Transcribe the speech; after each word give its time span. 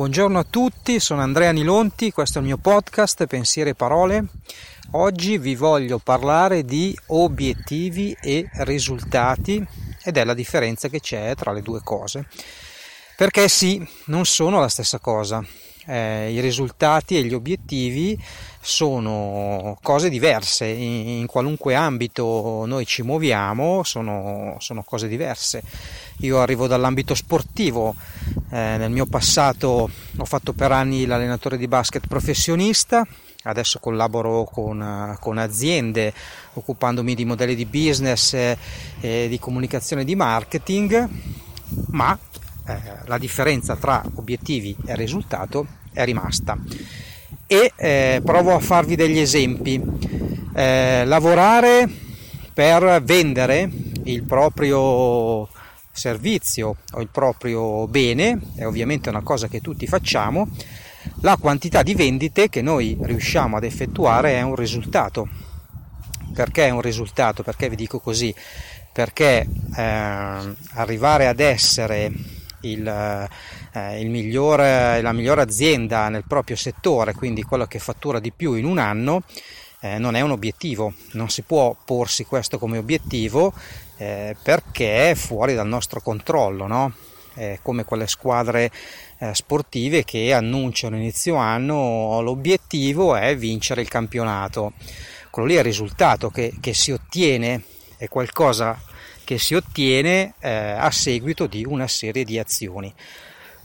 Buongiorno 0.00 0.38
a 0.38 0.46
tutti, 0.48 0.98
sono 0.98 1.20
Andrea 1.20 1.52
Nilonti, 1.52 2.10
questo 2.10 2.38
è 2.38 2.40
il 2.40 2.46
mio 2.46 2.56
podcast 2.56 3.26
Pensieri 3.26 3.68
e 3.68 3.74
Parole. 3.74 4.24
Oggi 4.92 5.36
vi 5.36 5.54
voglio 5.54 5.98
parlare 5.98 6.64
di 6.64 6.98
obiettivi 7.08 8.16
e 8.18 8.48
risultati 8.50 9.62
ed 10.02 10.16
è 10.16 10.24
la 10.24 10.32
differenza 10.32 10.88
che 10.88 11.00
c'è 11.00 11.34
tra 11.36 11.52
le 11.52 11.60
due 11.60 11.82
cose. 11.84 12.26
Perché 13.14 13.46
sì, 13.50 13.86
non 14.06 14.24
sono 14.24 14.58
la 14.58 14.70
stessa 14.70 14.98
cosa. 15.00 15.44
Eh, 15.90 16.30
I 16.32 16.38
risultati 16.38 17.16
e 17.16 17.24
gli 17.24 17.34
obiettivi 17.34 18.16
sono 18.60 19.76
cose 19.82 20.08
diverse, 20.08 20.66
in, 20.66 21.08
in 21.08 21.26
qualunque 21.26 21.74
ambito 21.74 22.62
noi 22.64 22.86
ci 22.86 23.02
muoviamo 23.02 23.82
sono, 23.82 24.54
sono 24.60 24.84
cose 24.84 25.08
diverse. 25.08 25.60
Io 26.18 26.38
arrivo 26.38 26.68
dall'ambito 26.68 27.16
sportivo, 27.16 27.96
eh, 28.50 28.76
nel 28.78 28.92
mio 28.92 29.06
passato 29.06 29.90
ho 30.16 30.24
fatto 30.24 30.52
per 30.52 30.70
anni 30.70 31.06
l'allenatore 31.06 31.56
di 31.56 31.66
basket 31.66 32.06
professionista, 32.06 33.04
adesso 33.42 33.80
collaboro 33.80 34.44
con, 34.44 35.16
con 35.18 35.38
aziende 35.38 36.12
occupandomi 36.52 37.16
di 37.16 37.24
modelli 37.24 37.56
di 37.56 37.66
business 37.66 38.34
e, 38.34 38.56
e 39.00 39.26
di 39.28 39.40
comunicazione 39.40 40.02
e 40.02 40.04
di 40.04 40.14
marketing, 40.14 41.08
ma 41.88 42.16
eh, 42.66 42.78
la 43.06 43.18
differenza 43.18 43.74
tra 43.74 44.04
obiettivi 44.14 44.76
e 44.86 44.94
risultato 44.94 45.78
è 45.92 46.04
rimasta. 46.04 46.58
E 47.46 47.72
eh, 47.76 48.20
provo 48.24 48.54
a 48.54 48.60
farvi 48.60 48.96
degli 48.96 49.18
esempi. 49.18 49.82
Eh, 50.54 51.04
lavorare 51.04 51.88
per 52.52 53.02
vendere 53.02 53.70
il 54.04 54.24
proprio 54.24 55.48
servizio 55.92 56.76
o 56.92 57.00
il 57.00 57.08
proprio 57.08 57.86
bene, 57.86 58.38
è 58.56 58.66
ovviamente 58.66 59.08
una 59.08 59.22
cosa 59.22 59.48
che 59.48 59.60
tutti 59.60 59.86
facciamo, 59.86 60.48
la 61.22 61.36
quantità 61.36 61.82
di 61.82 61.94
vendite 61.94 62.48
che 62.48 62.62
noi 62.62 62.96
riusciamo 63.00 63.56
ad 63.56 63.64
effettuare 63.64 64.34
è 64.34 64.42
un 64.42 64.54
risultato. 64.54 65.28
Perché 66.32 66.66
è 66.66 66.70
un 66.70 66.80
risultato? 66.80 67.42
Perché 67.42 67.68
vi 67.68 67.76
dico 67.76 67.98
così? 67.98 68.34
Perché 68.92 69.46
eh, 69.76 70.54
arrivare 70.74 71.26
ad 71.26 71.40
essere 71.40 72.12
il, 72.62 72.86
eh, 73.72 74.00
il 74.00 74.10
migliore, 74.10 75.00
la 75.00 75.12
migliore 75.12 75.42
azienda 75.42 76.08
nel 76.08 76.24
proprio 76.26 76.56
settore, 76.56 77.14
quindi 77.14 77.42
quello 77.42 77.66
che 77.66 77.78
fattura 77.78 78.20
di 78.20 78.32
più 78.32 78.54
in 78.54 78.64
un 78.64 78.78
anno, 78.78 79.22
eh, 79.80 79.98
non 79.98 80.14
è 80.14 80.20
un 80.20 80.30
obiettivo, 80.30 80.92
non 81.12 81.30
si 81.30 81.42
può 81.42 81.74
porsi 81.84 82.24
questo 82.24 82.58
come 82.58 82.78
obiettivo 82.78 83.52
eh, 83.96 84.36
perché 84.42 85.10
è 85.10 85.14
fuori 85.14 85.54
dal 85.54 85.66
nostro 85.66 86.00
controllo, 86.00 86.66
no? 86.66 86.92
È 87.32 87.58
come 87.62 87.84
quelle 87.84 88.06
squadre 88.06 88.70
eh, 89.18 89.34
sportive 89.34 90.04
che 90.04 90.32
annunciano 90.32 90.96
inizio 90.96 91.36
anno 91.36 92.20
l'obiettivo 92.20 93.14
è 93.14 93.36
vincere 93.36 93.80
il 93.80 93.88
campionato. 93.88 94.72
Quello 95.30 95.48
lì 95.48 95.54
è 95.54 95.58
il 95.58 95.64
risultato 95.64 96.28
che, 96.30 96.54
che 96.60 96.74
si 96.74 96.90
ottiene, 96.90 97.62
è 97.96 98.08
qualcosa 98.08 98.78
che 99.30 99.38
si 99.38 99.54
ottiene 99.54 100.34
eh, 100.40 100.50
a 100.50 100.90
seguito 100.90 101.46
di 101.46 101.64
una 101.64 101.86
serie 101.86 102.24
di 102.24 102.36
azioni. 102.36 102.92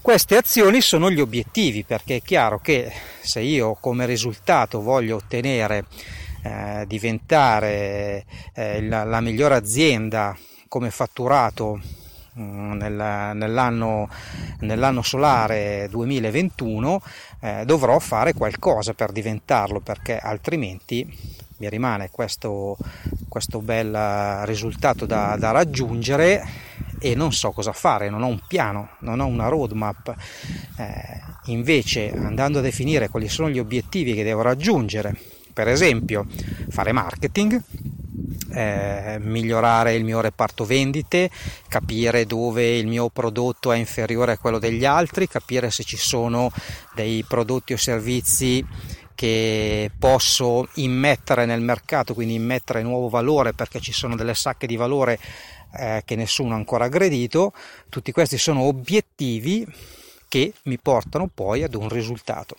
Queste 0.00 0.38
azioni 0.38 0.80
sono 0.80 1.10
gli 1.10 1.20
obiettivi 1.20 1.84
perché 1.84 2.16
è 2.16 2.22
chiaro 2.22 2.60
che 2.60 2.90
se 3.20 3.40
io 3.40 3.76
come 3.78 4.06
risultato 4.06 4.80
voglio 4.80 5.16
ottenere 5.16 5.84
eh, 6.44 6.84
diventare 6.86 8.24
eh, 8.54 8.80
la, 8.80 9.04
la 9.04 9.20
migliore 9.20 9.54
azienda 9.54 10.34
come 10.66 10.90
fatturato 10.90 11.78
mm, 12.38 12.72
nell'anno, 12.78 14.08
nell'anno, 14.60 15.02
solare 15.02 15.88
2021 15.90 17.02
eh, 17.40 17.64
dovrò 17.66 17.98
fare 17.98 18.32
qualcosa 18.32 18.94
per 18.94 19.12
diventarlo 19.12 19.80
perché 19.80 20.16
altrimenti 20.16 21.38
mi 21.60 21.68
rimane 21.68 22.08
questo, 22.10 22.78
questo 23.30 23.60
bel 23.60 24.44
risultato 24.44 25.06
da, 25.06 25.36
da 25.38 25.52
raggiungere 25.52 26.44
e 26.98 27.14
non 27.14 27.32
so 27.32 27.52
cosa 27.52 27.72
fare, 27.72 28.10
non 28.10 28.22
ho 28.22 28.26
un 28.26 28.40
piano, 28.46 28.90
non 28.98 29.20
ho 29.20 29.26
una 29.26 29.46
roadmap. 29.46 30.14
Eh, 30.76 31.20
invece 31.44 32.12
andando 32.12 32.58
a 32.58 32.62
definire 32.62 33.08
quali 33.08 33.28
sono 33.28 33.48
gli 33.48 33.58
obiettivi 33.58 34.14
che 34.14 34.24
devo 34.24 34.42
raggiungere, 34.42 35.16
per 35.52 35.68
esempio 35.68 36.26
fare 36.68 36.92
marketing, 36.92 37.62
eh, 38.52 39.18
migliorare 39.20 39.94
il 39.94 40.04
mio 40.04 40.20
reparto 40.20 40.64
vendite, 40.64 41.30
capire 41.68 42.26
dove 42.26 42.76
il 42.76 42.86
mio 42.86 43.08
prodotto 43.08 43.72
è 43.72 43.76
inferiore 43.76 44.32
a 44.32 44.38
quello 44.38 44.58
degli 44.58 44.84
altri, 44.84 45.28
capire 45.28 45.70
se 45.70 45.84
ci 45.84 45.96
sono 45.96 46.50
dei 46.94 47.24
prodotti 47.26 47.72
o 47.72 47.76
servizi 47.76 48.64
che 49.20 49.90
posso 49.98 50.66
immettere 50.76 51.44
nel 51.44 51.60
mercato, 51.60 52.14
quindi 52.14 52.36
immettere 52.36 52.80
nuovo 52.80 53.10
valore 53.10 53.52
perché 53.52 53.78
ci 53.78 53.92
sono 53.92 54.16
delle 54.16 54.32
sacche 54.32 54.66
di 54.66 54.76
valore 54.76 55.18
eh, 55.74 56.00
che 56.06 56.16
nessuno 56.16 56.54
ha 56.54 56.56
ancora 56.56 56.86
aggredito, 56.86 57.52
tutti 57.90 58.12
questi 58.12 58.38
sono 58.38 58.62
obiettivi 58.62 59.66
che 60.26 60.54
mi 60.62 60.78
portano 60.78 61.28
poi 61.28 61.62
ad 61.62 61.74
un 61.74 61.90
risultato. 61.90 62.56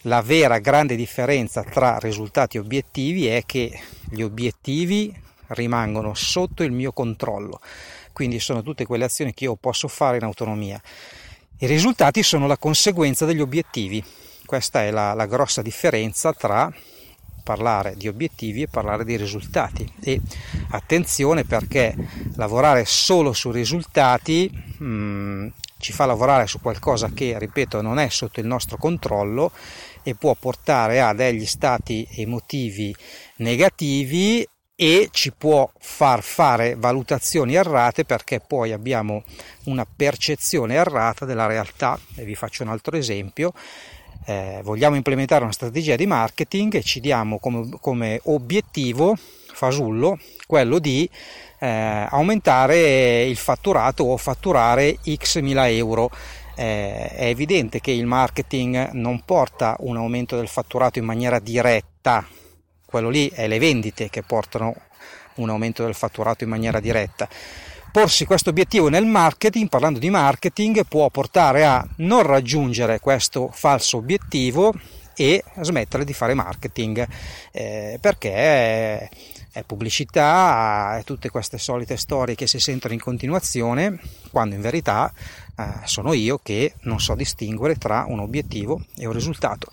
La 0.00 0.20
vera 0.20 0.58
grande 0.58 0.96
differenza 0.96 1.62
tra 1.62 1.98
risultati 1.98 2.56
e 2.56 2.60
obiettivi 2.60 3.28
è 3.28 3.44
che 3.46 3.78
gli 4.10 4.22
obiettivi 4.22 5.16
rimangono 5.48 6.14
sotto 6.14 6.64
il 6.64 6.72
mio 6.72 6.90
controllo, 6.90 7.60
quindi 8.12 8.40
sono 8.40 8.64
tutte 8.64 8.84
quelle 8.84 9.04
azioni 9.04 9.32
che 9.32 9.44
io 9.44 9.54
posso 9.54 9.86
fare 9.86 10.16
in 10.16 10.24
autonomia. 10.24 10.82
I 11.58 11.66
risultati 11.66 12.24
sono 12.24 12.48
la 12.48 12.58
conseguenza 12.58 13.26
degli 13.26 13.40
obiettivi. 13.40 14.04
Questa 14.46 14.82
è 14.82 14.90
la, 14.90 15.14
la 15.14 15.26
grossa 15.26 15.62
differenza 15.62 16.32
tra 16.32 16.72
parlare 17.44 17.94
di 17.96 18.08
obiettivi 18.08 18.62
e 18.62 18.68
parlare 18.68 19.04
di 19.04 19.16
risultati. 19.16 19.88
E 20.02 20.20
attenzione 20.70 21.44
perché 21.44 21.94
lavorare 22.36 22.84
solo 22.84 23.32
su 23.32 23.52
risultati 23.52 24.50
mh, 24.50 24.84
mm, 24.84 25.46
ci 25.78 25.92
fa 25.92 26.06
lavorare 26.06 26.46
su 26.46 26.60
qualcosa 26.60 27.10
che 27.12 27.38
ripeto 27.38 27.82
non 27.82 27.98
è 27.98 28.08
sotto 28.08 28.40
il 28.40 28.46
nostro 28.46 28.78
controllo 28.78 29.52
e 30.02 30.14
può 30.14 30.34
portare 30.34 31.00
a 31.00 31.12
degli 31.12 31.44
stati 31.44 32.08
emotivi 32.10 32.94
negativi 33.36 34.48
e 34.76 35.08
ci 35.12 35.32
può 35.32 35.70
far 35.78 36.22
fare 36.22 36.74
valutazioni 36.74 37.54
errate 37.54 38.04
perché 38.04 38.40
poi 38.40 38.72
abbiamo 38.72 39.22
una 39.64 39.86
percezione 39.86 40.74
errata 40.74 41.24
della 41.24 41.46
realtà. 41.46 41.98
E 42.16 42.24
vi 42.24 42.34
faccio 42.34 42.62
un 42.62 42.70
altro 42.70 42.96
esempio 42.96 43.52
eh, 44.24 44.60
vogliamo 44.62 44.96
implementare 44.96 45.44
una 45.44 45.52
strategia 45.52 45.96
di 45.96 46.06
marketing 46.06 46.74
e 46.74 46.82
ci 46.82 47.00
diamo 47.00 47.38
come, 47.38 47.68
come 47.80 48.20
obiettivo 48.24 49.16
fasullo 49.52 50.18
quello 50.46 50.78
di 50.78 51.08
eh, 51.58 52.06
aumentare 52.10 53.24
il 53.24 53.36
fatturato 53.36 54.04
o 54.04 54.16
fatturare 54.16 54.98
x 55.14 55.40
mila 55.40 55.68
euro. 55.68 56.10
Eh, 56.56 57.08
è 57.08 57.26
evidente 57.26 57.80
che 57.80 57.90
il 57.90 58.06
marketing 58.06 58.90
non 58.92 59.22
porta 59.24 59.76
un 59.80 59.96
aumento 59.96 60.36
del 60.36 60.46
fatturato 60.48 60.98
in 60.98 61.04
maniera 61.04 61.40
diretta, 61.40 62.24
quello 62.86 63.08
lì 63.08 63.28
è 63.28 63.48
le 63.48 63.58
vendite 63.58 64.08
che 64.08 64.22
portano 64.22 64.74
un 65.36 65.50
aumento 65.50 65.82
del 65.84 65.94
fatturato 65.94 66.44
in 66.44 66.50
maniera 66.50 66.78
diretta 66.78 67.28
Porsi 67.94 68.24
questo 68.24 68.50
obiettivo 68.50 68.88
nel 68.88 69.06
marketing, 69.06 69.68
parlando 69.68 70.00
di 70.00 70.10
marketing, 70.10 70.84
può 70.84 71.08
portare 71.10 71.64
a 71.64 71.86
non 71.98 72.24
raggiungere 72.24 72.98
questo 72.98 73.50
falso 73.52 73.98
obiettivo 73.98 74.74
e 75.14 75.44
smettere 75.60 76.04
di 76.04 76.12
fare 76.12 76.34
marketing 76.34 77.06
eh, 77.52 77.98
perché 78.00 79.08
è, 79.52 79.62
pubblicità, 79.64 80.98
è 80.98 81.04
tutte 81.04 81.30
queste 81.30 81.56
solite 81.56 81.96
storie 81.96 82.34
che 82.34 82.48
si 82.48 82.58
sentono 82.58 82.94
in 82.94 82.98
continuazione, 82.98 84.00
quando 84.32 84.56
in 84.56 84.60
verità 84.60 85.12
eh, 85.56 85.64
sono 85.84 86.14
io 86.14 86.40
che 86.42 86.74
non 86.80 86.98
so 86.98 87.14
distinguere 87.14 87.76
tra 87.76 88.06
un 88.08 88.18
obiettivo 88.18 88.84
e 88.96 89.06
un 89.06 89.12
risultato. 89.12 89.70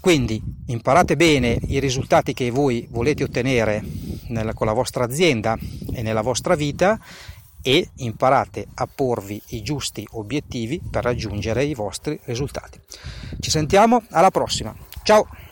Quindi 0.00 0.42
imparate 0.68 1.14
bene 1.14 1.58
i 1.66 1.78
risultati 1.78 2.32
che 2.32 2.50
voi 2.50 2.88
volete 2.90 3.22
ottenere 3.22 3.84
nella, 4.28 4.54
con 4.54 4.66
la 4.66 4.72
vostra 4.72 5.04
azienda 5.04 5.58
e 5.92 6.00
nella 6.00 6.22
vostra 6.22 6.54
vita 6.54 6.98
e 7.62 7.90
imparate 7.96 8.66
a 8.74 8.86
porvi 8.86 9.40
i 9.48 9.62
giusti 9.62 10.06
obiettivi 10.12 10.80
per 10.90 11.04
raggiungere 11.04 11.64
i 11.64 11.74
vostri 11.74 12.18
risultati. 12.24 12.80
Ci 13.38 13.50
sentiamo 13.50 14.02
alla 14.10 14.30
prossima. 14.30 14.74
Ciao! 15.02 15.49